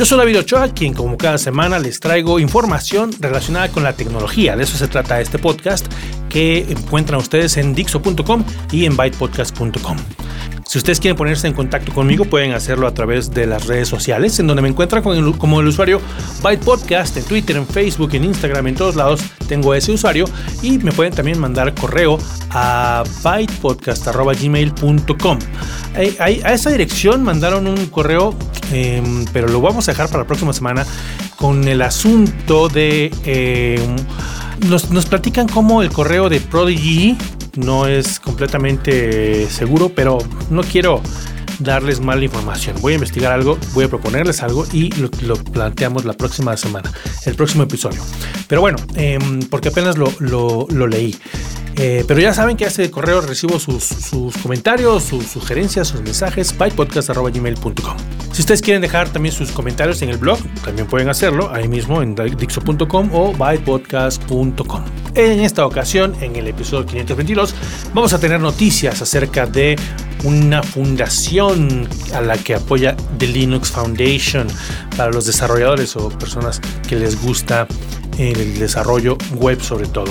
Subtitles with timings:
[0.00, 4.56] Yo soy David Ochoa, quien como cada semana les traigo información relacionada con la tecnología.
[4.56, 5.92] De eso se trata este podcast
[6.30, 9.98] que encuentran ustedes en dixo.com y en bytepodcast.com.
[10.70, 14.38] Si ustedes quieren ponerse en contacto conmigo, pueden hacerlo a través de las redes sociales,
[14.38, 16.00] en donde me encuentran como el usuario
[16.44, 20.26] Byte Podcast, en Twitter, en Facebook, en Instagram, en todos lados tengo ese usuario.
[20.62, 22.20] Y me pueden también mandar correo
[22.50, 25.38] a bytepodcast.gmail.com.
[26.20, 28.36] A esa dirección mandaron un correo,
[28.70, 30.86] em, pero lo vamos a dejar para la próxima semana
[31.34, 33.12] con el asunto de...
[33.24, 33.96] Em,
[34.68, 37.16] nos, nos platican cómo el correo de Prodigy
[37.56, 40.18] no es completamente seguro, pero
[40.50, 41.02] no quiero
[41.60, 42.76] darles mala información.
[42.80, 46.90] Voy a investigar algo, voy a proponerles algo y lo, planteamos la próxima semana,
[47.26, 48.02] el próximo episodio.
[48.48, 51.16] Pero bueno, em, porque apenas lo, leí.
[51.76, 53.88] Eh, pero ya saben que a ese correo recibo sus,
[54.42, 57.96] comentarios, sus sugerencias, sus mensajes, bytepodcast.gmail.com.
[58.40, 62.00] Si ustedes quieren dejar también sus comentarios en el blog, también pueden hacerlo ahí mismo
[62.00, 64.84] en dixo.com o bytepodcast.com.
[65.14, 67.54] En esta ocasión, en el episodio 522,
[67.92, 69.76] vamos a tener noticias acerca de
[70.24, 74.48] una fundación a la que apoya The Linux Foundation
[74.96, 77.68] para los desarrolladores o personas que les gusta
[78.16, 80.10] el desarrollo web sobre todo.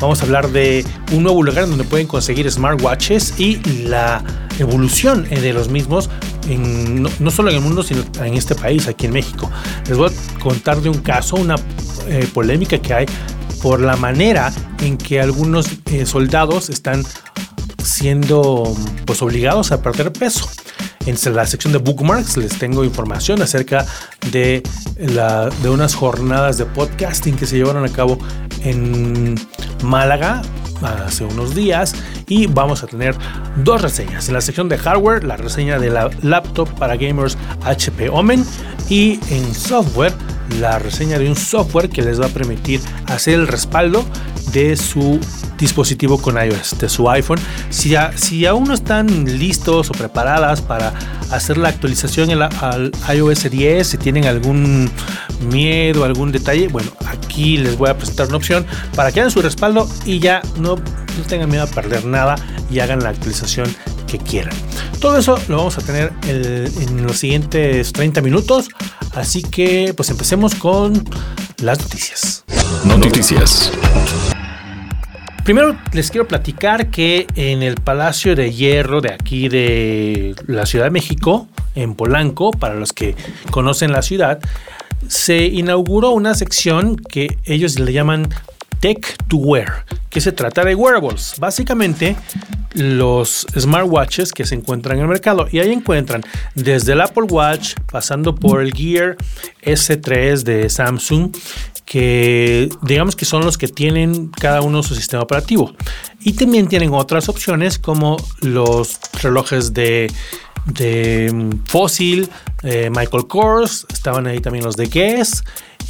[0.00, 4.24] Vamos a hablar de un nuevo lugar donde pueden conseguir smartwatches y la
[4.60, 6.10] evolución de los mismos,
[6.48, 9.50] no, solo en el mundo, sino en este país, aquí en México.
[9.88, 11.56] Les voy a contar de un caso, una
[12.08, 13.06] eh, polémica que hay
[13.62, 17.04] por la manera en que algunos eh, soldados están
[17.82, 20.48] siendo pues obligados a perder peso.
[21.06, 23.86] En la sección de bookmarks les tengo información acerca
[24.30, 24.62] de,
[24.98, 28.18] la, de unas jornadas de podcasting que se llevaron a cabo
[28.62, 29.34] en
[29.82, 30.42] Málaga
[30.82, 31.94] hace unos días
[32.26, 33.14] y vamos a tener
[33.56, 34.28] dos reseñas.
[34.28, 38.44] En la sección de hardware, la reseña de la laptop para gamers HP Omen
[38.88, 40.12] y en software,
[40.60, 44.04] la reseña de un software que les va a permitir hacer el respaldo
[44.52, 45.20] de su
[45.58, 47.38] dispositivo con iOS, de su iPhone.
[47.68, 50.92] Si, si aún no están listos o preparadas para
[51.30, 54.90] hacer la actualización al iOS 10, si tienen algún
[55.50, 59.42] miedo, algún detalle, bueno, aquí les voy a presentar una opción para que hagan su
[59.42, 62.36] respaldo y ya no, no tengan miedo a perder nada
[62.70, 63.74] y hagan la actualización
[64.06, 64.54] que quieran.
[65.00, 68.68] Todo eso lo vamos a tener en los siguientes 30 minutos,
[69.14, 71.04] así que pues empecemos con
[71.58, 72.44] las noticias.
[72.84, 73.72] Noticias.
[75.50, 80.84] Primero les quiero platicar que en el Palacio de Hierro de aquí de la Ciudad
[80.84, 83.16] de México, en Polanco, para los que
[83.50, 84.38] conocen la ciudad,
[85.08, 88.28] se inauguró una sección que ellos le llaman
[88.80, 91.34] Tech to Wear, que se trata de wearables.
[91.38, 92.16] Básicamente,
[92.74, 95.46] los smartwatches que se encuentran en el mercado.
[95.50, 96.22] Y ahí encuentran
[96.54, 99.16] desde el Apple Watch, pasando por el Gear
[99.62, 101.32] S3 de Samsung,
[101.84, 105.74] que digamos que son los que tienen cada uno su sistema operativo.
[106.20, 110.10] Y también tienen otras opciones como los relojes de,
[110.66, 112.28] de Fossil,
[112.62, 115.42] eh, Michael Kors, estaban ahí también los de Guess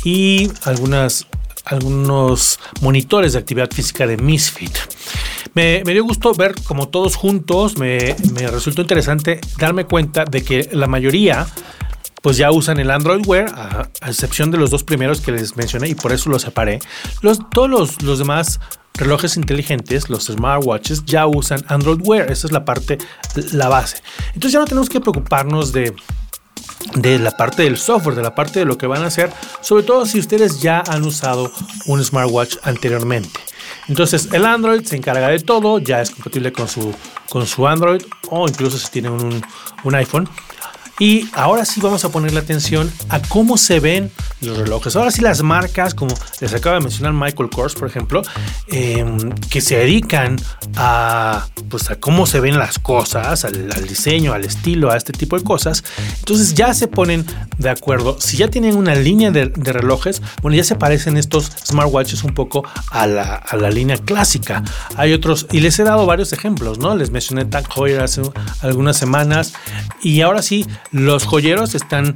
[0.05, 1.27] y algunas,
[1.65, 4.77] algunos monitores de actividad física de Misfit.
[5.55, 10.69] Me, dio gusto ver como todos juntos, me, me resultó interesante darme cuenta de que
[10.73, 11.47] la mayoría
[12.23, 15.89] pues ya usan el Android Wear, a, excepción de los dos primeros que les mencioné
[15.89, 16.81] y por eso los separé.
[17.23, 18.61] Los, todos los, demás
[18.95, 22.31] relojes inteligentes, los smartwatches, ya usan Android Wear.
[22.31, 22.99] Esa es la parte,
[23.53, 24.03] la base.
[24.29, 25.95] Entonces ya no tenemos que preocuparnos de
[26.95, 29.31] de la parte del software, de la parte de lo que van a hacer,
[29.61, 31.53] sobre todo si ustedes ya han usado
[31.87, 33.41] un smartwatch anteriormente.
[33.89, 36.95] Entonces el Android se encarga de todo, ya es compatible con su,
[37.29, 39.43] con su Android o incluso si tienen un,
[39.85, 40.29] un iPhone.
[41.01, 44.11] Y ahora sí vamos a ponerle atención a cómo se ven
[44.43, 44.95] los relojes.
[44.97, 48.21] Ahora sí las marcas, como les acaba de mencionar Michael Kors, por ejemplo,
[48.69, 50.37] em, que se dedican
[50.77, 55.39] a, pues, a cómo se ven las cosas, al, diseño, al estilo, a este tipo
[55.39, 55.85] de cosas.
[56.19, 57.25] Entonces ya se ponen
[57.57, 58.19] de acuerdo.
[58.21, 62.63] Si ya tienen una línea de, relojes, bueno, ya se parecen estos smartwatches un poco
[62.91, 64.63] a la, a la, línea clásica.
[64.97, 66.95] Hay otros, y les he dado varios ejemplos, ¿no?
[66.95, 68.21] Les mencioné Tag Heuer hace
[68.61, 69.55] algunas semanas.
[70.03, 72.15] Y ahora sí, los joyeros están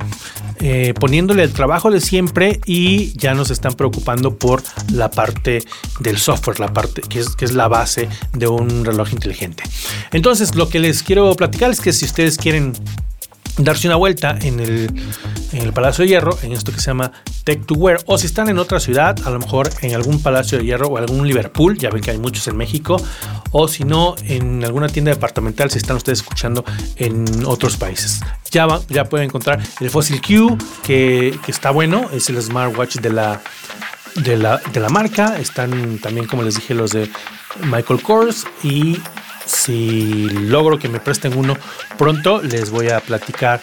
[0.60, 4.62] eh, poniéndole el trabajo de siempre y ya nos están preocupando por
[4.92, 5.62] la parte
[6.00, 9.62] del software, la parte que es, que es la base de un reloj inteligente.
[10.12, 12.72] Entonces, lo que les quiero platicar es que si ustedes quieren
[13.58, 14.90] darse una vuelta en el,
[15.52, 17.12] en el, Palacio de Hierro, en esto que se llama
[17.44, 20.58] Tech to Wear, o si están en otra ciudad, a lo mejor en algún Palacio
[20.58, 22.96] de Hierro o algún Liverpool, ya ven que hay muchos en México,
[23.52, 26.64] o si no, en alguna tienda departamental, si están ustedes escuchando
[26.96, 28.20] en otros países.
[28.50, 33.10] Ya, ya pueden encontrar el Fossil Q, que, que está bueno, es el smartwatch de
[33.10, 33.40] la,
[34.16, 35.36] de la, de la marca.
[35.38, 37.10] Están también, como les dije, los de
[37.62, 38.98] Michael Kors y
[39.44, 41.56] si logro que me presten uno
[41.98, 43.60] pronto, les voy a platicar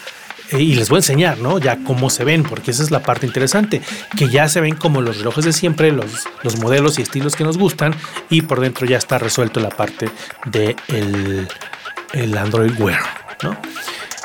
[0.52, 1.60] eh, y les voy a enseñar, ¿no?
[1.60, 3.82] Ya cómo se ven, porque esa es la parte interesante,
[4.18, 7.44] que ya se ven como los relojes de siempre, los, los modelos y estilos que
[7.44, 7.96] nos gustan,
[8.30, 10.10] y por dentro ya está resuelto la parte
[10.46, 13.02] de el, Android Wear,
[13.44, 13.56] ¿no?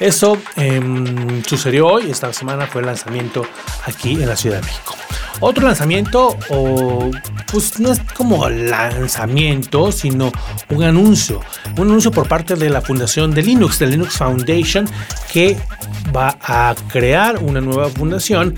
[0.00, 3.47] Eso em, sucedió hoy, esta semana fue el lanzamiento
[3.85, 4.94] aquí en la Ciudad de México.
[5.41, 7.11] Otro lanzamiento, o
[7.50, 10.32] pues no es como lanzamiento, sino
[10.70, 11.40] un anuncio.
[11.76, 14.88] Un anuncio por parte de la fundación de Linux, de Linux Foundation,
[15.32, 15.56] que
[16.14, 18.56] va a crear una nueva fundación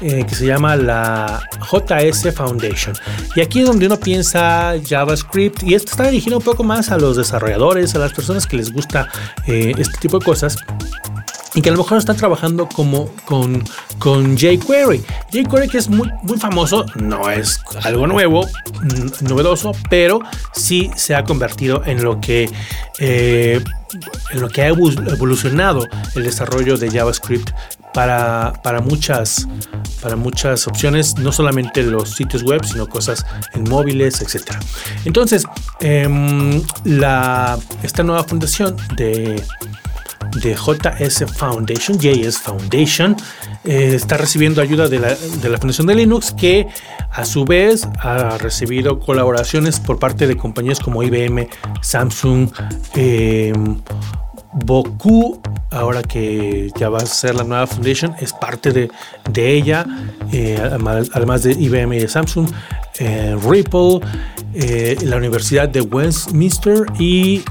[0.00, 2.96] eh, que se llama la JS Foundation.
[3.36, 6.96] Y aquí es donde uno piensa JavaScript y esto está dirigido un poco más a
[6.96, 9.08] los desarrolladores, a las personas que les gusta
[9.46, 10.56] eh, este tipo de cosas
[11.54, 13.64] y que a lo mejor están trabajando como con,
[13.98, 15.02] con jQuery.
[15.32, 18.46] jQuery que es muy, muy famoso, no es algo nuevo,
[19.22, 20.20] novedoso, pero
[20.52, 22.50] sí se ha convertido en lo que,
[22.98, 23.62] eh,
[24.30, 27.50] en lo que ha evolucionado el desarrollo de JavaScript
[27.92, 29.48] para, para, muchas,
[30.00, 34.52] para muchas opciones, no solamente los sitios web, sino cosas en móviles, etc.
[35.04, 35.44] Entonces,
[35.80, 39.42] em, la, esta nueva fundación de
[40.36, 43.16] de JS Foundation, JS Foundation,
[43.64, 46.66] eh, está recibiendo ayuda de la, Fundación de Linux, que
[47.10, 51.48] a su vez ha recibido colaboraciones por parte de compañías como IBM,
[51.82, 52.50] Samsung,
[52.94, 53.52] eh,
[54.52, 55.40] Boku,
[55.70, 58.90] ahora que ya va a ser la nueva Foundation, es parte de,
[59.34, 59.86] ella,
[60.32, 62.48] eh, además de IBM y de Samsung,
[63.48, 64.00] Ripple,
[64.52, 67.42] la Universidad de Westminster y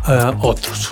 [0.41, 0.89] otros.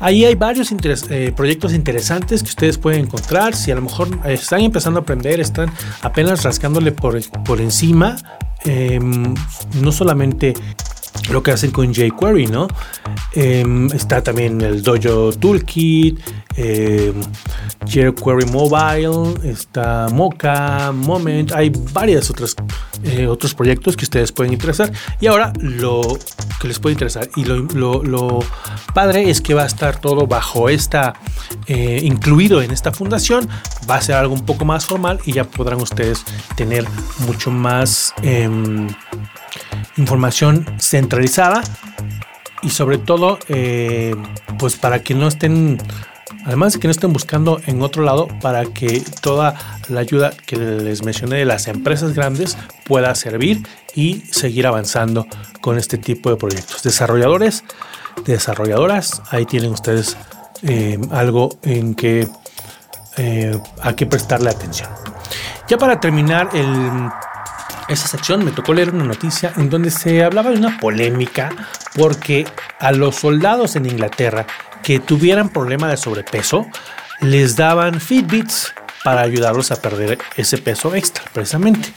[0.00, 0.72] Ahí hay varios
[1.10, 3.54] eh, proyectos interesantes que ustedes pueden encontrar.
[3.54, 5.70] Si a lo mejor están empezando a aprender, están
[6.02, 8.16] apenas rascándole por, por encima,
[9.74, 10.54] no solamente
[11.30, 12.68] lo que hacen con jQuery, ¿no?
[13.32, 16.20] Em, está también el Dojo Toolkit,
[16.56, 17.12] eh,
[17.86, 22.54] jQuery Mobile, está Mocha, Moment, hay varios otros,
[23.02, 24.92] eh, otros proyectos que ustedes pueden interesar.
[25.20, 26.02] Y ahora lo
[26.60, 28.38] que les puede interesar y lo,
[28.94, 31.14] padre es que va a estar todo bajo esta,
[31.66, 33.48] eh, incluido en esta fundación,
[33.90, 36.24] va a ser algo un poco más formal y ya podrán ustedes
[36.56, 36.86] tener
[37.26, 38.88] mucho más em,
[39.96, 41.62] información centralizada
[42.62, 44.14] y sobre todo eh,
[44.58, 45.78] pues para que no estén
[46.46, 49.54] Además de que no estén buscando en otro lado para que toda
[49.88, 55.26] la ayuda que les mencioné de las empresas grandes pueda servir y seguir avanzando
[55.62, 56.82] con este tipo de proyectos.
[56.82, 57.64] Desarrolladores,
[58.26, 60.18] desarrolladoras, ahí tienen ustedes
[60.62, 62.28] eh, algo en que
[63.16, 64.90] eh, hay que prestarle atención.
[65.66, 67.08] Ya para terminar el,
[67.88, 71.50] esa sección me tocó leer una noticia en donde se hablaba de una polémica
[71.94, 72.46] porque
[72.78, 74.46] a los soldados en Inglaterra
[74.82, 76.66] que tuvieran problema de sobrepeso,
[77.20, 78.72] les daban Fitbits
[79.02, 81.92] para ayudarlos a perder ese peso extra, precisamente.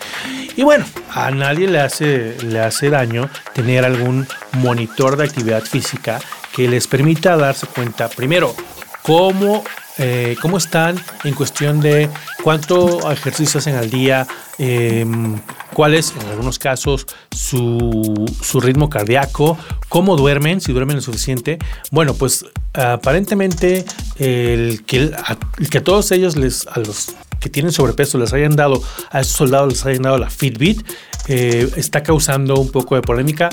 [0.55, 6.19] Y bueno, a nadie le hace, le hace daño tener algún monitor de actividad física
[6.53, 8.55] que les permita darse cuenta, primero,
[9.03, 9.63] cómo,
[9.99, 12.09] eh, cómo están en cuestión de
[12.43, 14.27] cuánto ejercicio hacen al día,
[14.59, 15.39] em,
[15.73, 19.57] cuál es en algunos casos su, ritmo cardíaco,
[19.89, 21.57] cómo duermen, si duermen lo suficiente.
[21.91, 23.85] Bueno, pues aparentemente
[24.19, 29.21] el que, a todos ellos, les, a los que tienen sobrepeso, les hayan dado, a
[29.21, 30.85] esos soldados les hayan dado la Fitbit,
[31.27, 33.49] eh, está causando un poco de polémica.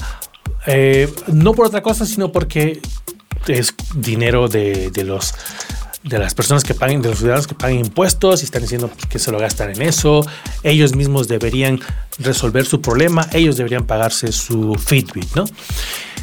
[0.66, 2.80] Eh, no por otra cosa, sino porque
[3.46, 5.34] es dinero de los
[6.04, 9.18] de las personas que paguen, de los ciudadanos que paguen impuestos y están diciendo que
[9.18, 10.24] se lo gastan en eso.
[10.62, 11.80] Ellos mismos deberían
[12.18, 15.44] resolver su problema, ellos deberían pagarse su Fitbit, ¿no?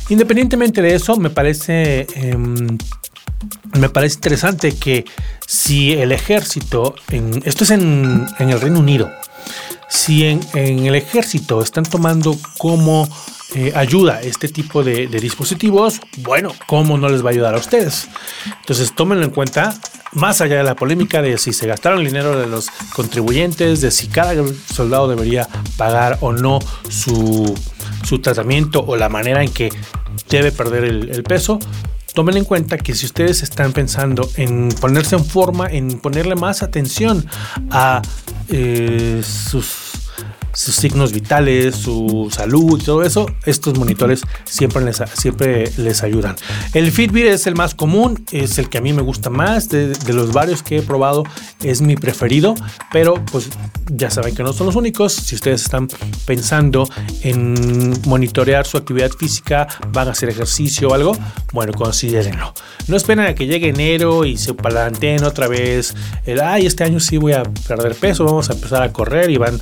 [0.09, 2.77] Independientemente de eso, me parece, em,
[3.73, 5.05] me parece interesante que
[5.47, 9.11] si el ejército, en, esto es en, el Reino Unido,
[9.89, 13.09] si en, el ejército están tomando como
[13.53, 18.07] eh, ayuda este tipo de, dispositivos, bueno, ¿cómo no les va a ayudar a ustedes?
[18.61, 19.77] Entonces tómenlo en cuenta,
[20.13, 23.91] más allá de la polémica de si se gastaron el dinero de los contribuyentes, de
[23.91, 24.33] si cada
[24.73, 27.53] soldado debería pagar o no su,
[28.21, 29.69] tratamiento o la manera en que
[30.29, 31.59] debe perder el, peso,
[32.13, 36.63] tomen en cuenta que si ustedes están pensando en ponerse en forma, en ponerle más
[36.63, 37.25] atención
[37.69, 38.01] a
[38.47, 39.80] eh, sus
[40.53, 46.35] sus signos vitales, su salud todo eso, estos monitores siempre les, siempre les ayudan.
[46.73, 49.95] El Fitbit es el más común, es el que a mí me gusta más, de,
[50.11, 51.23] los varios que he probado
[51.63, 52.55] es mi preferido,
[52.91, 53.49] pero pues
[53.89, 55.13] ya saben que no son los únicos.
[55.13, 55.87] Si ustedes están
[56.25, 56.87] pensando
[57.21, 61.17] en monitorear su actividad física, van a hacer ejercicio o algo,
[61.53, 62.53] bueno, considérenlo.
[62.87, 65.93] No esperen a que llegue enero y se palanteen otra vez
[66.25, 69.37] el, ay, este año sí voy a perder peso, vamos a empezar a correr y
[69.37, 69.59] van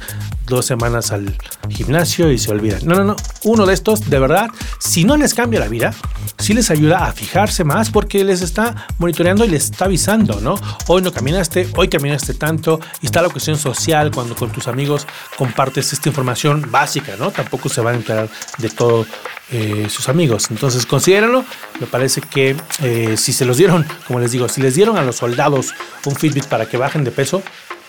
[0.48, 1.38] dos semanas al
[1.70, 2.82] gimnasio y se olvidan.
[2.84, 3.16] No, no, no.
[3.44, 5.94] Uno de estos, de verdad, si no les cambia la vida,
[6.38, 10.56] sí les ayuda a fijarse más porque les está monitoreando y les está avisando, ¿no?
[10.88, 15.06] Hoy no caminaste, hoy caminaste tanto y está la cuestión social cuando con tus amigos
[15.38, 17.32] compartes esta información básica, ¿no?
[17.32, 19.06] Tampoco se van a enterar de todo
[19.52, 20.48] eh, sus amigos.
[20.52, 21.44] Entonces, considérenlo.
[21.80, 25.04] Me parece que eh, si se los dieron, como les digo, si les dieron a
[25.04, 25.74] los soldados
[26.06, 27.42] un Fitbit para que bajen de peso,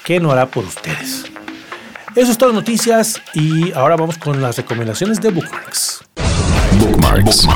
[0.05, 1.25] ¿qué no hará por ustedes?
[2.17, 6.05] Eso es todo noticias y ahora vamos con las recomendaciones de Bookmarks.
[6.81, 7.47] Bookmarks.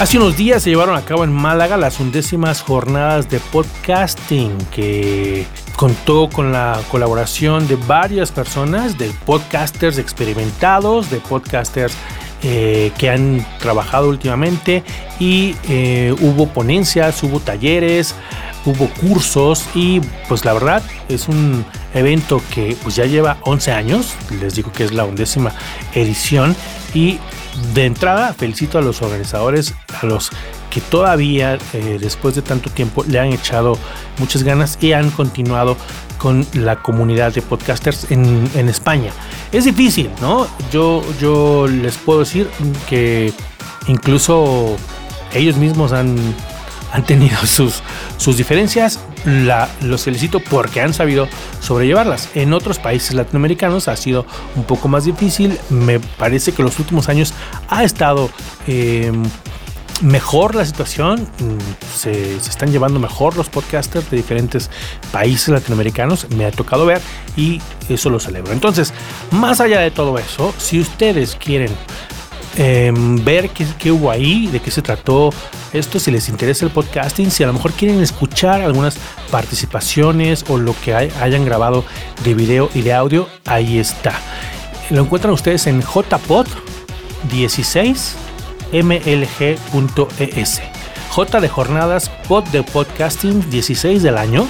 [0.00, 5.46] Hace unos días se llevaron a cabo en Málaga las undécimas jornadas de podcasting que
[5.76, 11.94] contó con la colaboración de varias personas, de podcasters experimentados, de podcasters
[12.42, 14.84] eh, que han trabajado últimamente
[15.18, 18.14] y eh, hubo ponencias, hubo talleres,
[18.64, 21.64] hubo cursos y pues la verdad es un
[21.94, 25.52] evento que pues ya lleva 11 años, les digo que es la undécima
[25.94, 26.54] edición
[26.92, 27.18] y
[27.74, 30.30] de entrada felicito a los organizadores, a los
[30.70, 33.78] que todavía eh, después de tanto tiempo le han echado
[34.18, 35.76] muchas ganas y han continuado
[36.18, 39.10] con la comunidad de podcasters en, en España.
[39.52, 40.46] Es difícil, ¿no?
[40.72, 42.48] Yo, yo les puedo decir
[42.88, 43.32] que
[43.86, 44.76] incluso
[45.32, 46.16] ellos mismos han
[46.92, 47.82] han tenido sus,
[48.16, 49.00] sus diferencias.
[49.26, 51.28] La, los felicito porque han sabido
[51.60, 52.30] sobrellevarlas.
[52.34, 55.58] En otros países latinoamericanos ha sido un poco más difícil.
[55.68, 57.34] Me parece que los últimos años
[57.68, 58.30] ha estado
[58.68, 59.24] em,
[60.00, 61.28] mejor la situación.
[61.40, 64.70] Mm, se, están llevando mejor los podcasters de diferentes
[65.10, 66.30] países latinoamericanos.
[66.30, 67.00] Me ha tocado ver
[67.36, 68.52] y eso lo celebro.
[68.52, 68.92] Entonces,
[69.32, 71.72] más allá de todo eso, si ustedes quieren
[72.58, 75.30] Em, ver qué, hubo ahí, de qué se trató
[75.74, 78.96] esto, si les interesa el podcasting, si a lo mejor quieren escuchar algunas
[79.30, 81.84] participaciones o lo que hayan grabado
[82.24, 84.14] de video y de audio, ahí está.
[84.88, 86.46] Lo encuentran ustedes en jpod
[87.30, 88.16] 16
[88.72, 90.62] mlg.es.
[91.10, 94.46] J de jornadas, pod de podcasting 16 del año,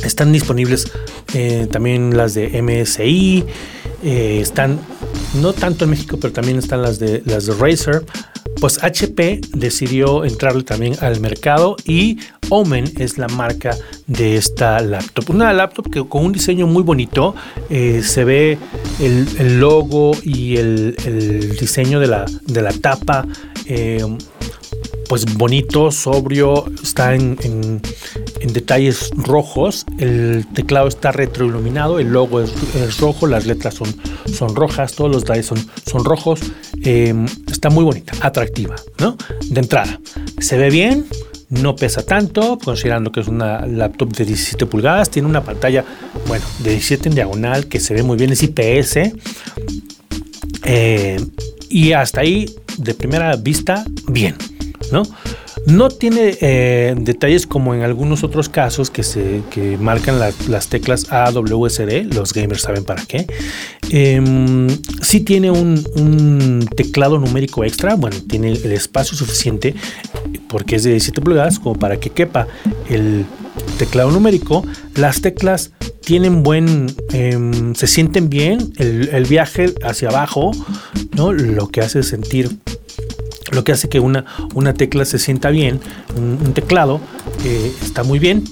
[0.04, 0.90] Están disponibles
[1.34, 3.46] eh, también las de MSI.
[4.02, 4.80] Eh, están
[5.42, 8.06] no tanto en México, pero también están las de las de Razer.
[8.60, 13.78] Pues HP decidió entrarle también al mercado y Omen es la marca
[14.08, 15.30] de esta laptop.
[15.30, 17.36] Una laptop que con un diseño muy bonito
[17.70, 18.58] eh, se ve
[19.00, 20.96] el, logo y el,
[21.60, 23.26] diseño de la, de la tapa
[25.10, 27.82] pues bonito, sobrio, está en,
[28.48, 33.94] detalles rojos, el teclado está retroiluminado, el logo es, rojo, las letras son,
[34.34, 36.40] son rojas, todos los detalles son, son rojos,
[36.84, 39.18] em, está muy bonita, atractiva, ¿no?
[39.46, 40.00] De entrada,
[40.40, 41.06] se ve bien,
[41.50, 45.84] no pesa tanto, considerando que es una laptop de 17 pulgadas, tiene una pantalla,
[46.28, 49.14] bueno, de 17 en diagonal que se ve muy bien, es IPS.
[50.64, 51.20] Eh,
[51.70, 54.36] y hasta ahí, de primera vista, bien.
[54.92, 55.04] ¿no?
[55.66, 59.42] No tiene eh, detalles como en algunos otros casos que se
[59.80, 62.04] marcan las teclas A, W, S, D.
[62.06, 63.28] Los gamers saben para qué.
[63.92, 64.68] Eh,
[65.02, 67.96] sí tiene un, teclado numérico extra.
[67.96, 69.76] Bueno, tiene el espacio suficiente
[70.48, 72.48] porque es de 17 pulgadas como para que quepa
[72.90, 73.26] el
[73.78, 74.66] teclado numérico.
[74.96, 78.74] Las teclas tienen buen, em, se sienten bien.
[78.78, 80.52] El, el, viaje hacia abajo,
[81.16, 81.34] ¿no?
[81.34, 82.50] Lo que hace sentir
[83.52, 85.80] lo que hace que una, una tecla se sienta bien,
[86.16, 87.00] un, teclado
[87.46, 88.44] eh, está muy bien,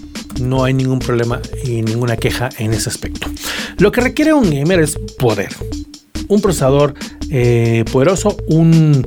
[0.42, 3.28] no hay ningún problema y ninguna queja en ese aspecto.
[3.78, 5.50] Lo que requiere un gamer es poder,
[6.28, 6.94] un procesador
[7.30, 9.06] eh, poderoso, un,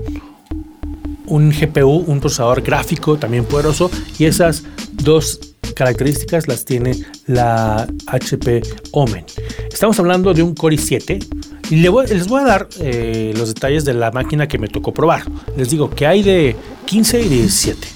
[1.27, 5.41] un GPU, un procesador gráfico también poderoso y esas dos
[5.75, 9.25] características las tiene la HP Omen.
[9.73, 11.40] Estamos hablando de un Core i7
[11.71, 11.91] y les
[12.27, 15.23] voy, a dar eh, los detalles de la máquina que me tocó probar.
[15.57, 17.89] Les digo que hay de 15 y de 17.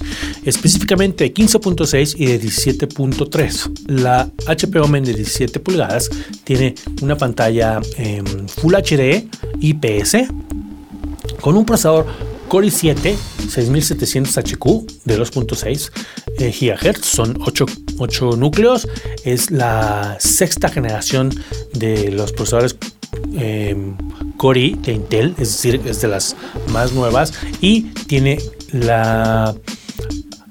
[0.45, 3.87] Específicamente 15.6 y de 17.3.
[3.87, 6.09] La HP Omen de 17 pulgadas
[6.45, 7.81] tiene una pantalla
[8.55, 9.27] Full HD
[9.59, 10.29] IPS
[11.41, 12.05] con un procesador
[12.47, 13.15] Core i7
[13.49, 14.65] 6700 HQ
[15.05, 15.91] de 2.6
[16.37, 17.65] eh, GHz, son 8,
[17.97, 18.87] 8, núcleos,
[19.23, 21.33] es la sexta generación
[21.73, 22.84] de los procesadores eh,
[24.37, 26.35] Core de Intel, es decir, es de las
[26.69, 28.39] más nuevas y tiene
[28.71, 29.53] la,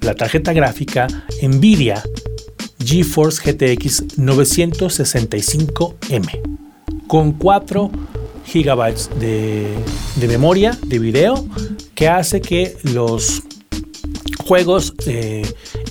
[0.01, 1.09] la tarjeta gráfica
[1.43, 2.03] Nvidia
[2.85, 6.41] GeForce GTX 965M
[7.07, 7.91] con 4
[8.47, 9.75] gigabytes de,
[10.17, 11.47] de, memoria de video
[11.95, 13.43] que hace que los
[14.45, 15.43] juegos eh,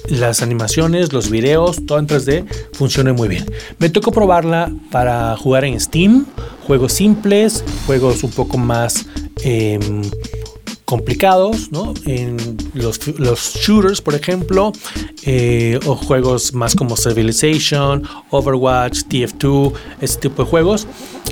[0.09, 3.45] las animaciones, los videos, todo en 3D funciona muy bien.
[3.79, 6.25] Me tocó probarla para jugar en Steam,
[6.67, 9.05] juegos simples, juegos un poco más
[9.43, 10.01] em,
[10.85, 11.93] complicados, ¿no?
[12.05, 12.37] En
[12.73, 14.71] los, shooters, por ejemplo,
[15.23, 20.87] eh, o juegos más como Civilization, Overwatch, TF2, ese tipo de juegos.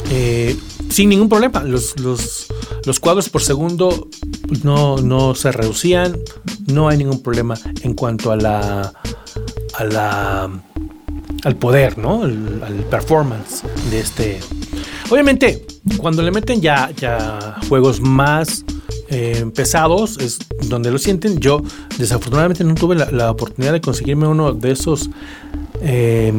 [0.09, 0.57] Eh,
[0.89, 1.63] sin ningún problema.
[1.63, 4.09] Los, los, cuadros por segundo
[4.63, 6.17] no, no, se reducían.
[6.67, 8.93] No hay ningún problema en cuanto a la.
[9.75, 10.49] a la.
[11.43, 12.23] al poder, ¿no?
[12.23, 14.39] Al, performance de este.
[15.11, 15.65] Obviamente,
[15.97, 18.63] cuando le meten ya, ya juegos más
[19.09, 21.37] eh, pesados, es donde lo sienten.
[21.37, 21.61] Yo,
[21.97, 25.09] desafortunadamente, no tuve la, oportunidad de conseguirme uno de esos.
[25.81, 26.31] Eh,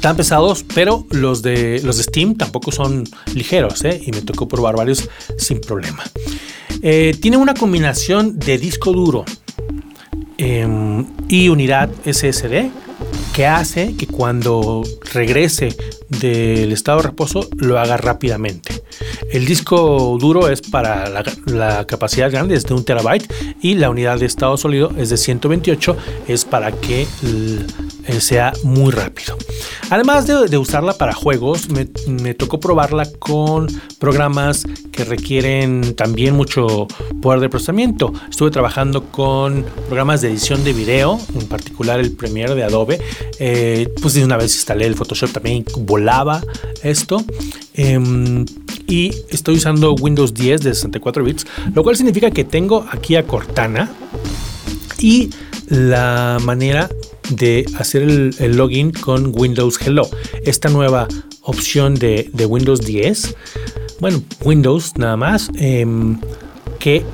[0.00, 4.00] tan pesados, pero los de, los Steam tampoco son ligeros ¿eh?
[4.04, 6.02] y me tocó probar varios sin problema.
[6.82, 9.24] Eh, tiene una combinación de disco duro
[10.38, 12.70] em, y unidad SSD
[13.36, 15.76] que hace que cuando regrese
[16.08, 18.82] del estado de reposo lo haga rápidamente.
[19.30, 21.10] El disco duro es para
[21.44, 25.18] la, capacidad grande, es de un terabyte y la unidad de estado sólido es de
[25.18, 25.96] 128,
[26.28, 27.06] es para que
[28.06, 29.36] eh, sea muy rápido.
[29.90, 36.86] Además de, usarla para juegos, me, tocó probarla con programas que requieren también mucho
[37.22, 38.12] poder de procesamiento.
[38.30, 43.00] Estuve trabajando con programas de edición de video, en particular el Premiere de Adobe.
[43.38, 46.42] Eh, pues de una vez instalé el Photoshop también volaba
[46.82, 47.24] esto.
[47.74, 48.44] Em,
[48.86, 53.26] y estoy usando Windows 10 de 64 bits, lo cual significa que tengo aquí a
[53.26, 53.90] Cortana
[54.98, 55.30] y
[55.68, 56.88] la manera
[57.30, 60.08] de hacer el, login con Windows Hello.
[60.44, 61.08] Esta nueva
[61.42, 63.34] opción de, Windows 10,
[64.00, 66.18] bueno, Windows nada más, em,
[66.78, 67.04] que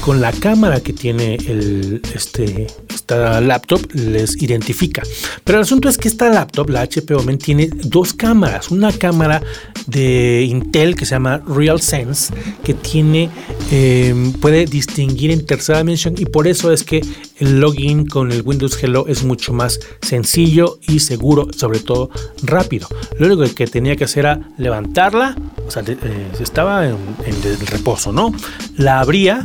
[0.00, 5.02] con la cámara que tiene el, este, esta laptop les identifica.
[5.44, 8.70] Pero el asunto es que esta laptop, la HP Omen, tiene dos cámaras.
[8.70, 9.42] Una cámara
[9.86, 12.32] de Intel que se llama RealSense,
[12.64, 13.30] que tiene,
[13.70, 17.00] em, puede distinguir en tercera dimensión y por eso es que
[17.38, 22.10] el login con el Windows Hello es mucho más sencillo y seguro, sobre todo
[22.42, 22.88] rápido.
[23.18, 25.36] Lo único que tenía que hacer era levantarla,
[25.66, 25.96] o sea, eh,
[26.40, 28.32] estaba en, en reposo, ¿no?
[28.76, 29.42] La abría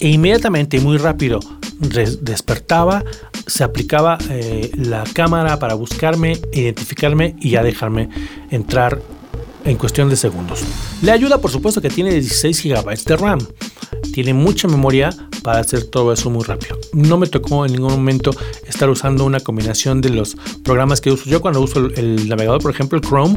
[0.00, 1.40] e inmediatamente, muy rápido,
[1.78, 3.04] despertaba,
[3.46, 8.08] se aplicaba eh, la cámara para buscarme, identificarme y ya dejarme
[8.50, 9.00] entrar
[9.64, 10.62] en cuestión de segundos.
[11.02, 13.38] Le ayuda, por supuesto, que tiene 16 GB de RAM.
[14.14, 15.10] Tiene mucha memoria
[15.42, 16.78] para hacer todo eso muy rápido.
[16.92, 18.30] No me tocó en ningún momento
[18.66, 21.28] estar usando una combinación de los programas que uso.
[21.28, 23.36] Yo cuando uso el, navegador, por ejemplo, el Chrome,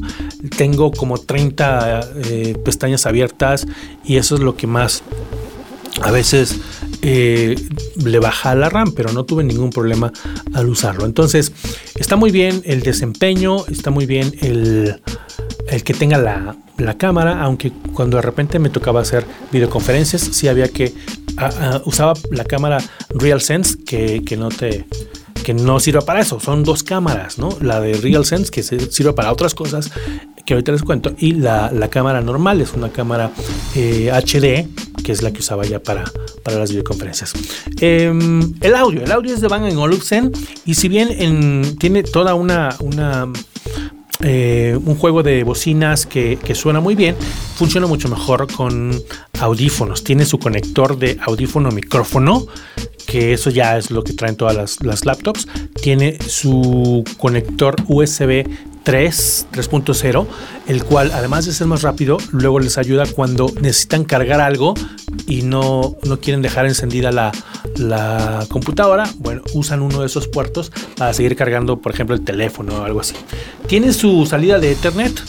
[0.58, 3.68] tengo como 30 eh, pestañas abiertas
[4.04, 5.04] y eso es lo que más
[6.02, 6.60] a veces
[7.02, 7.56] eh,
[8.04, 10.12] le baja la RAM, pero no tuve ningún problema
[10.54, 11.06] al usarlo.
[11.06, 11.52] Entonces,
[11.96, 15.02] está muy bien el desempeño, está muy bien el,
[15.68, 16.58] el que tenga la,
[16.98, 20.94] cámara, aunque cuando de repente me tocaba hacer videoconferencias, sí había que
[21.86, 22.80] usaba la cámara
[23.10, 24.86] RealSense que, que no te
[25.44, 26.40] que no sirva para eso.
[26.40, 27.50] Son dos cámaras, ¿no?
[27.62, 29.92] La de RealSense que sirve para otras cosas
[30.46, 33.32] que ahorita les cuento y la, la cámara normal es una cámara
[33.76, 34.68] HD eh,
[35.04, 36.06] que es la que usaba ya para,
[36.44, 37.34] para las videoconferencias.
[37.80, 40.32] Em, el audio, el audio es de Bang Olufsen
[40.66, 42.76] y si bien tiene toda una,
[44.22, 47.16] eh, un juego de bocinas que, suena muy bien,
[47.56, 49.02] funciona mucho mejor con
[49.40, 50.04] audífonos.
[50.04, 52.46] Tiene su conector de audífono micrófono,
[53.06, 55.48] que eso ya es lo que traen todas las, las laptops.
[55.82, 58.46] Tiene su conector USB
[58.84, 60.28] 3, 3.0,
[60.68, 64.74] el cual además de ser más rápido, luego les ayuda cuando necesitan cargar algo
[65.28, 67.32] y no, no quieren dejar encendida la,
[67.78, 69.10] la, computadora.
[69.18, 73.00] Bueno, usan uno de esos puertos para seguir cargando, por ejemplo, el teléfono o algo
[73.00, 73.16] así.
[73.68, 75.22] Tiene su salida de Ethernet,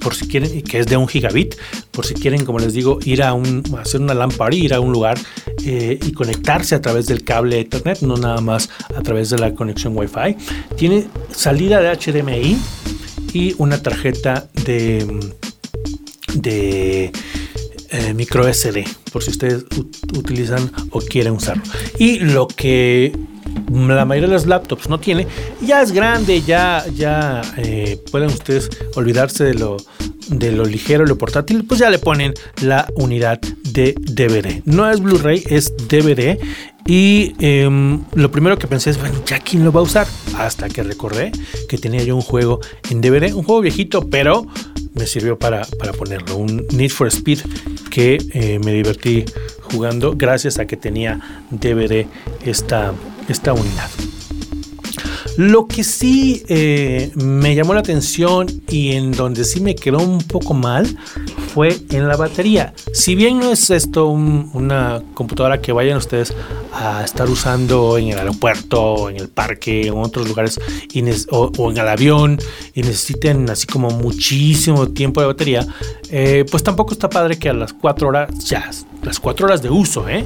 [0.00, 1.54] por si quieren, que es de un gigabit,
[1.90, 4.92] por si quieren, como les digo, ir a un, hacer una lámpara, ir a un
[4.92, 5.18] lugar
[5.66, 9.54] eh, y conectarse a través del cable Ethernet, no nada más a través de la
[9.54, 10.36] conexión Wi-Fi.
[10.76, 12.56] Tiene salida de HDMI
[13.32, 15.32] y una tarjeta de,
[16.34, 17.12] de
[17.90, 19.64] eh, micro SD, por si ustedes
[20.16, 21.62] utilizan o quieren usarlo.
[21.98, 23.12] Y lo que
[23.70, 25.26] la mayoría de las laptops no tiene,
[25.62, 29.76] ya es grande, ya, ya eh, pueden ustedes olvidarse de lo,
[30.28, 33.40] de lo ligero, lo portátil, pues ya le ponen la unidad
[33.74, 34.62] de DVD.
[34.64, 36.38] No es Blu-ray, es DVD.
[36.86, 40.06] Y em, lo primero que pensé es, bueno, ¿ya quién lo va a usar?
[40.38, 41.32] Hasta que recordé
[41.68, 42.60] que tenía yo un juego
[42.90, 44.46] en DVD, un juego viejito, pero
[44.94, 45.66] me sirvió para,
[45.98, 46.36] ponerlo.
[46.36, 47.40] Un Need for Speed
[47.90, 49.24] que eh, me divertí
[49.62, 52.06] jugando gracias a que tenía DVD
[52.44, 52.92] esta,
[53.28, 53.90] esta unidad.
[55.36, 60.18] Lo que sí eh, me llamó la atención y en donde sí me quedó un
[60.18, 60.96] poco mal
[61.54, 62.74] fue en la batería.
[62.92, 66.34] Si bien no es esto una computadora que vayan ustedes
[66.72, 70.58] a estar usando en el aeropuerto, en el parque, en otros lugares
[71.30, 72.40] o, en el avión
[72.74, 75.64] y necesiten así como muchísimo tiempo de batería,
[76.10, 78.68] eh, pues tampoco está padre que a las 4 horas ya
[79.04, 80.24] las cuatro horas de uso, ¿eh?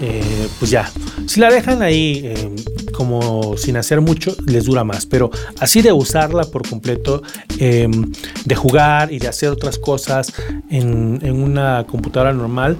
[0.00, 0.48] ¿eh?
[0.58, 0.90] pues ya,
[1.26, 2.54] si la dejan ahí eh,
[2.92, 7.22] como sin hacer mucho, les dura más, pero así de usarla por completo,
[7.58, 8.12] em,
[8.44, 10.32] de jugar y de hacer otras cosas
[10.70, 12.76] en, una computadora normal,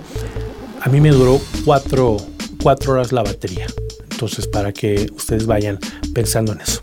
[0.80, 2.16] a mí me duró cuatro,
[2.86, 3.66] horas la batería.
[4.10, 5.78] Entonces, para que ustedes vayan
[6.12, 6.82] pensando en eso.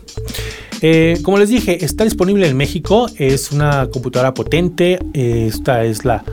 [0.82, 3.08] Eh, como les dije, está disponible en México.
[3.16, 4.98] Es una computadora potente.
[5.12, 6.24] esta es la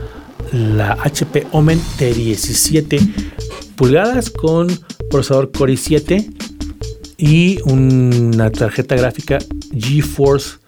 [0.52, 2.98] la HP Omen de 17
[3.76, 4.68] pulgadas con
[5.10, 6.32] procesador Core i7
[7.16, 9.38] y una tarjeta gráfica
[9.76, 10.58] GeForce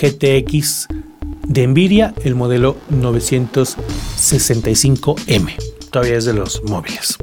[0.00, 0.88] GTX
[1.46, 5.52] de Nvidia, el modelo 965M.
[5.90, 7.18] Todavía es de los móviles.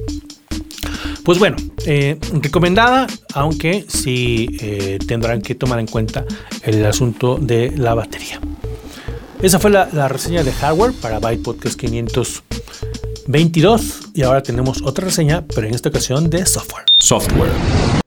[1.23, 1.55] Pues bueno,
[1.85, 6.25] eh, recomendada, aunque sí eh, tendrán que tomar en cuenta
[6.63, 8.41] el asunto de la batería.
[9.41, 15.45] Esa fue la, reseña de hardware para Byte Podcast 522 y ahora tenemos otra reseña,
[15.47, 16.85] pero en esta ocasión de software.
[16.99, 18.00] Software.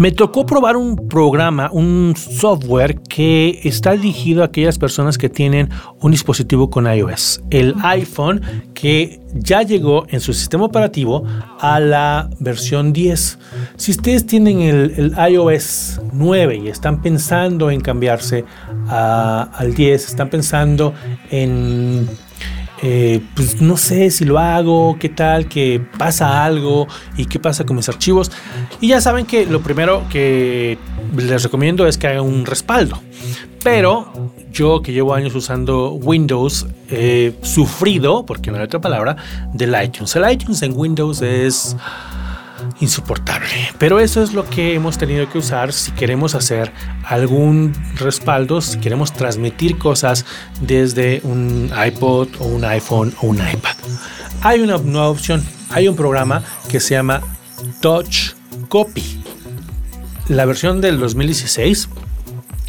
[0.00, 5.68] Me tocó probar un programa, un software que está dirigido a aquellas personas que tienen
[6.00, 7.42] un dispositivo con iOS.
[7.50, 8.40] El iPhone
[8.72, 11.22] que ya llegó en su sistema operativo
[11.58, 13.38] a la versión 10.
[13.76, 18.46] Si ustedes tienen el, iOS 9 y están pensando en cambiarse
[18.88, 20.94] al 10, están pensando
[21.30, 22.08] en
[22.82, 27.64] eh, pues no sé si lo hago, qué tal, que pasa algo y qué pasa
[27.64, 28.30] con mis archivos.
[28.80, 30.78] Y ya saben que lo primero que
[31.16, 33.00] les recomiendo es que hagan un respaldo.
[33.62, 39.16] Pero yo que llevo años usando Windows, he sufrido, porque no hay otra palabra,
[39.52, 40.16] del iTunes.
[40.16, 41.76] El iTunes en Windows es
[42.80, 43.48] insoportable.
[43.78, 46.72] Pero eso es lo que hemos tenido que usar si queremos hacer
[47.04, 50.24] algún respaldo, si queremos transmitir cosas
[50.60, 53.76] desde un iPod o un iPhone o un iPad.
[54.42, 57.20] Hay una nueva opción, hay un programa que se llama
[57.80, 58.32] Touch
[58.68, 59.22] Copy.
[60.28, 61.88] La versión del 2016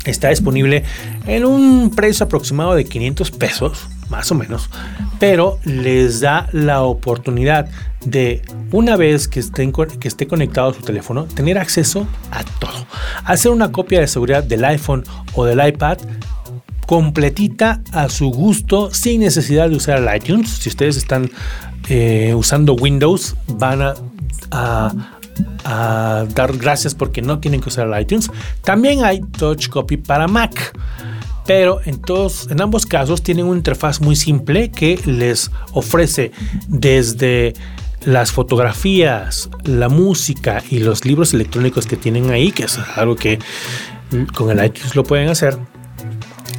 [0.05, 0.83] está disponible
[1.25, 4.69] en un precio aproximado de 500 pesos, más o menos,
[5.21, 7.69] pero les da la oportunidad
[8.03, 12.87] de una vez que, estén, que esté conectado a su teléfono, tener acceso a todo.
[13.23, 15.03] Hacer una copia de seguridad del iPhone
[15.35, 15.99] o del iPad
[16.87, 20.49] completita a su gusto sin necesidad de usar el iTunes.
[20.49, 21.29] Si ustedes están
[21.87, 23.93] eh, usando Windows, van a,
[25.63, 28.31] a, dar gracias porque no tienen que usar el iTunes.
[28.63, 30.73] También hay Touch Copy para Mac.
[31.45, 36.31] Pero en, todos, en ambos casos tienen una interfaz muy simple que les ofrece
[36.67, 37.53] desde
[38.05, 43.39] las fotografías, la música y los libros electrónicos que tienen ahí, que es algo que
[44.33, 45.57] con el iTunes lo pueden hacer,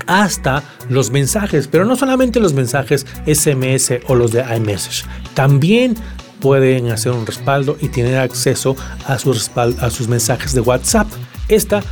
[0.06, 5.96] hasta los mensajes, pero no solamente los mensajes SMS o los de iMessage, también
[6.40, 11.06] pueden hacer un respaldo y tener acceso a, su a sus mensajes de WhatsApp.
[11.48, 11.82] Esta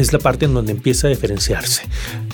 [0.00, 1.82] es la parte en donde empieza a diferenciarse.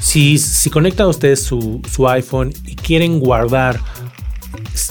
[0.00, 3.80] Si, si conectan ustedes su, su iPhone y quieren guardar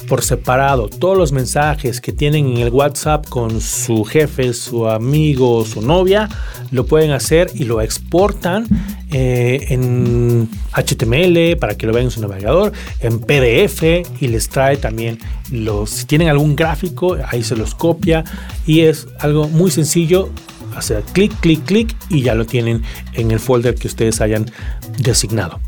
[0.08, 5.66] por separado todos los mensajes que tienen en el WhatsApp con su jefe, su amigo,
[5.66, 6.30] su novia,
[6.72, 8.68] lo pueden hacer y lo exportan
[9.12, 13.84] eh, en HTML para que lo vean en su navegador, en PDF
[14.20, 15.20] y les trae también
[15.52, 18.24] los, si tienen algún gráfico, ahí se los copia
[18.66, 20.30] y es algo muy sencillo.
[20.76, 22.84] Hacer clic, clic, clic y ya lo tienen
[23.14, 24.52] en el folder que ustedes hayan
[25.00, 25.60] designado.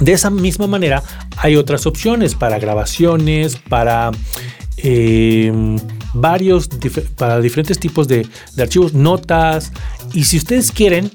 [0.00, 1.02] De esa misma manera
[1.36, 4.10] hay otras opciones para grabaciones, para
[4.78, 5.52] eh,
[6.14, 6.68] varios,
[7.16, 9.72] para diferentes tipos de, de archivos, notas.
[10.12, 11.10] Y si ustedes quieren,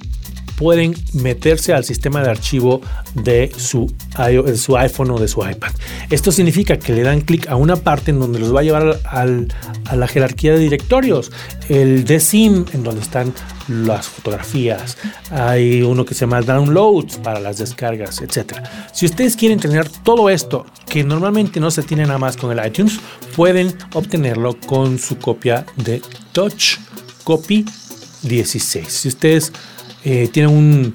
[0.57, 2.81] pueden meterse al sistema de archivo
[3.13, 3.93] de su,
[4.77, 5.71] iPhone o de su iPad.
[6.09, 8.99] Esto significa que le dan clic a una parte en donde los va a llevar
[9.05, 11.31] a la jerarquía de directorios.
[11.69, 13.33] El de SIM, en donde están
[13.67, 14.97] las fotografías.
[15.31, 18.53] Hay uno que se llama Downloads para las descargas, etc.
[18.93, 22.65] Si ustedes quieren tener todo esto, que normalmente no se tiene nada más con el
[22.65, 22.99] iTunes,
[23.35, 26.77] pueden obtenerlo con su copia de Touch
[27.23, 27.65] Copy
[28.21, 28.87] 16.
[28.87, 29.51] Si ustedes
[30.05, 30.93] eh, tienen un,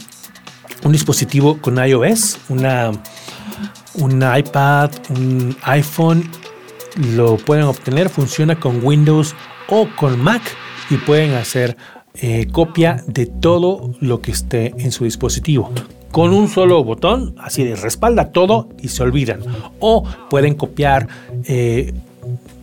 [0.85, 2.92] un, dispositivo con iOS, una,
[3.94, 6.31] un iPad, un iPhone,
[7.14, 8.09] lo pueden obtener.
[8.09, 9.35] Funciona con Windows
[9.68, 10.42] o con Mac
[10.90, 11.77] y pueden hacer
[12.14, 15.73] eh, copia de todo lo que esté en su dispositivo.
[16.11, 19.40] Con un solo botón, así de respalda todo y se olvidan.
[19.79, 21.09] O pueden copiar
[21.44, 21.94] eh,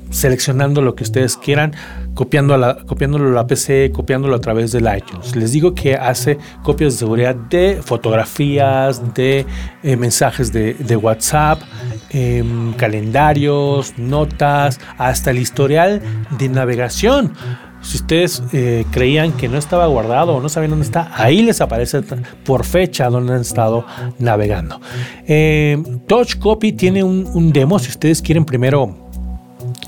[0.10, 1.74] seleccionando lo que ustedes quieran,
[2.13, 5.36] copiando la, copiándolo a la PC, copiándolo a través del iTunes.
[5.36, 9.46] Les digo que hace copias de seguridad de fotografías, de
[9.84, 11.62] eh, mensajes de, WhatsApp,
[12.10, 16.02] em, calendarios, notas, hasta el historial
[16.38, 17.34] de navegación.
[17.82, 21.62] Si ustedes eh, creían que no estaba guardado o no sabían dónde está, ahí les
[21.62, 22.02] aparece
[22.43, 23.86] por fecha donde han estado
[24.20, 24.82] navegando.
[25.28, 27.80] Eh, Touch Copy tiene un, demo.
[27.80, 29.07] Si ustedes quieren primero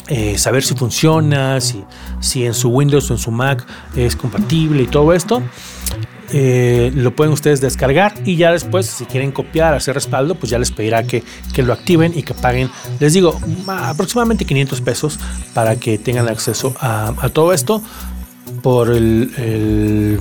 [0.09, 1.83] eh, saber si funciona, si,
[2.19, 3.63] si en su Windows o en su Mac
[3.95, 5.43] es compatible y todo esto.
[6.31, 10.57] Eh, lo pueden ustedes descargar y ya después si quieren copiar, hacer respaldo, pues ya
[10.57, 11.23] les pedirá que,
[11.57, 12.69] lo activen y que paguen,
[12.99, 15.19] les digo, aproximadamente 500 pesos
[15.53, 17.81] para que tengan acceso a, todo esto
[18.63, 20.19] por el,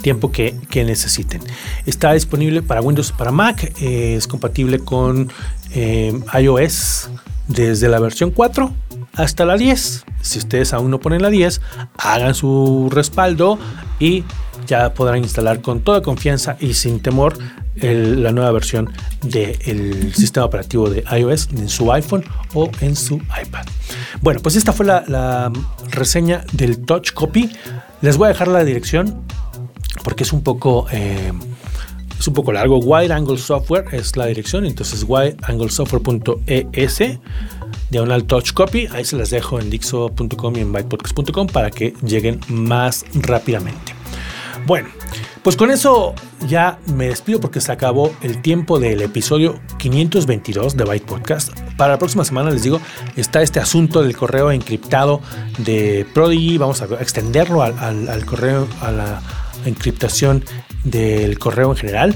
[0.00, 0.54] tiempo que,
[0.86, 1.42] necesiten.
[1.84, 5.30] Está disponible para Windows, para Mac, eh, es compatible con
[5.74, 7.10] iOS
[7.46, 8.87] desde la versión 4
[9.18, 10.04] hasta la 10.
[10.22, 11.60] Si ustedes aún no ponen la 10,
[11.98, 13.58] hagan su respaldo
[13.98, 14.24] y
[14.66, 17.36] ya podrán instalar con toda confianza y sin temor
[17.80, 18.90] la nueva versión
[19.22, 23.66] del sistema operativo de iOS en su iPhone o en su iPad.
[24.20, 25.52] Bueno, pues esta fue la,
[25.90, 27.50] reseña del Touch Copy.
[28.02, 29.22] Les voy a dejar la dirección
[30.04, 30.86] porque es un poco...
[30.92, 31.32] Eh,
[32.18, 32.78] es un poco largo.
[32.78, 37.00] Wide Angle Software es la dirección, entonces wideanglesoftware.es
[37.90, 38.88] diagonal touch copy.
[38.92, 43.94] Ahí se las dejo en dixo.com y en bytepodcast.com para que lleguen más rápidamente.
[44.66, 44.88] Bueno,
[45.42, 46.14] Pues con eso
[46.46, 51.58] ya me despido porque se acabó el tiempo del episodio 522 de Byte Podcast.
[51.76, 52.80] Para la próxima semana les digo,
[53.16, 55.22] está este asunto del correo encriptado
[55.58, 56.58] de Prodigy.
[56.58, 59.22] Vamos a extenderlo al, correo, a la
[59.64, 60.44] encriptación
[60.84, 62.14] del correo en general.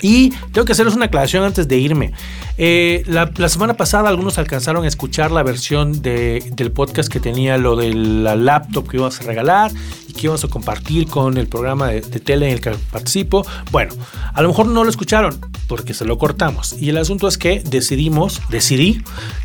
[0.00, 2.12] Y tengo que hacerles una aclaración antes de irme.
[2.56, 7.76] Eh, la, semana pasada algunos alcanzaron a escuchar la versión del podcast que tenía lo
[7.76, 9.72] de la laptop que íbamos a regalar
[10.08, 13.46] y que íbamos a compartir con el programa de, tele en el que participo.
[13.70, 13.92] Bueno,
[14.32, 16.74] a lo mejor no lo escucharon porque se lo cortamos.
[16.80, 19.02] Y el asunto es que decidimos, decidí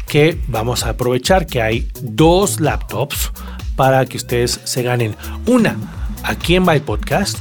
[0.08, 3.32] que vamos a aprovechar que hay dos laptops
[3.76, 5.78] para que ustedes se ganen una
[6.24, 7.38] aquí en My Podcast,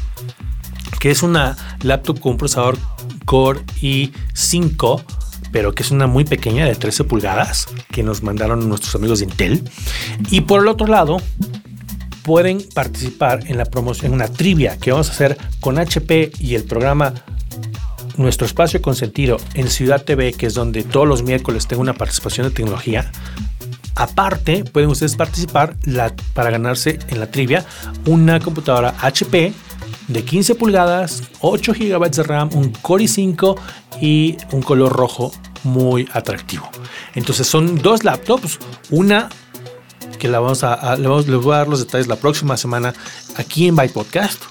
[0.98, 2.78] que es una laptop con un procesador
[3.24, 5.02] Core i5
[5.52, 9.26] pero que es una muy pequeña de 13 pulgadas que nos mandaron nuestros amigos de
[9.26, 9.62] Intel.
[10.30, 11.18] Y por el otro lado,
[12.22, 16.64] pueden participar en la promoción, una trivia que vamos a hacer con HP y el
[16.64, 17.14] programa
[18.16, 22.48] Nuestro Espacio Consentido en Ciudad TV, que es donde todos los miércoles tengo una participación
[22.48, 23.10] de tecnología.
[23.94, 25.76] Aparte, pueden ustedes participar
[26.34, 27.64] para ganarse en la trivia
[28.06, 29.52] una computadora HP
[30.08, 33.56] de 15 pulgadas, 8 GB de RAM, un Core i5
[34.00, 35.32] y un color rojo
[35.64, 36.68] muy atractivo.
[37.14, 38.58] Entonces son dos laptops,
[38.90, 39.28] una
[40.18, 42.92] que la vamos a, les voy a dar los detalles la próxima semana
[43.36, 44.42] aquí en Byte Podcast,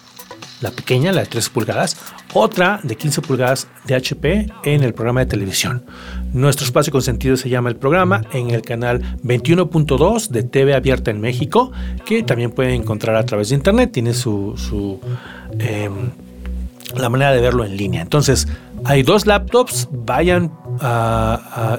[0.61, 1.97] la pequeña, la de 13 pulgadas,
[2.33, 5.85] otra de 15 pulgadas de HP en el programa de televisión.
[6.33, 11.21] Nuestro espacio consentido se llama el programa en el canal 21.2 de TV Abierta en
[11.21, 11.71] México,
[12.05, 14.99] que también pueden encontrar a través de internet, tiene su, su
[15.59, 16.11] em,
[16.95, 18.01] la manera de verlo en línea.
[18.01, 18.47] Entonces,
[18.85, 20.51] hay dos laptops, vayan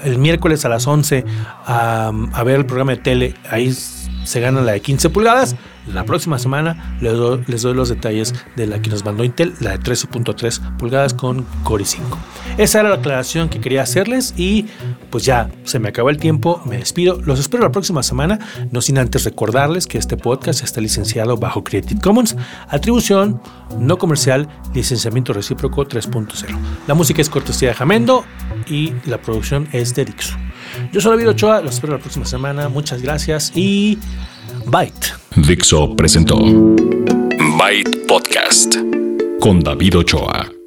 [0.04, 1.24] el miércoles a las 11
[1.66, 2.12] a,
[2.44, 5.56] ver el programa de tele, ahí se gana la de 15 pulgadas.
[5.92, 9.80] La próxima semana les doy, los detalles de la que nos mandó Intel, la de
[9.80, 12.00] 13.3 pulgadas con Core i5.
[12.58, 14.66] Esa era la aclaración que quería hacerles y
[15.10, 17.20] pues ya se me acabó el tiempo, me despido.
[17.22, 18.38] Los espero la próxima semana,
[18.70, 22.36] no sin antes recordarles que este podcast está licenciado bajo Creative Commons,
[22.68, 23.40] atribución
[23.78, 26.58] no comercial, licenciamiento recíproco 3.0.
[26.86, 28.24] La música es cortesía de Jamendo
[28.66, 30.36] y la producción es de Dixo.
[30.92, 32.68] Yo soy David Ochoa, los espero la próxima semana.
[32.68, 33.98] Muchas gracias y
[34.66, 35.14] Byte.
[35.36, 38.76] Dixo presentó Byte Podcast
[39.40, 40.57] con David Ochoa.